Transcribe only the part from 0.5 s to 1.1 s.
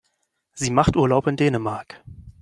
Sie macht